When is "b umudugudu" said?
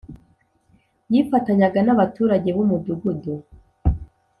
2.55-3.33